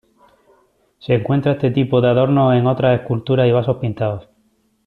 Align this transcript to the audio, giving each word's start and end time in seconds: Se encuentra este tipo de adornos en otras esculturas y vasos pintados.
Se 0.97 1.13
encuentra 1.13 1.51
este 1.51 1.69
tipo 1.69 2.01
de 2.01 2.07
adornos 2.09 2.55
en 2.55 2.65
otras 2.65 2.99
esculturas 2.99 3.47
y 3.47 3.51
vasos 3.51 3.77
pintados. 3.77 4.27